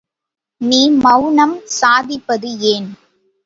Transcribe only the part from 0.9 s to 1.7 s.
மவுனம்